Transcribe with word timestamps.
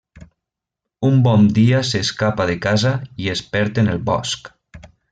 Un 1.09 1.19
bon 1.27 1.45
dia 1.59 1.83
s'escapa 1.91 2.49
de 2.53 2.57
casa 2.65 2.97
i 3.27 3.33
es 3.37 3.47
perd 3.55 3.81
en 3.85 3.93
el 3.97 4.05
bosc. 4.13 4.55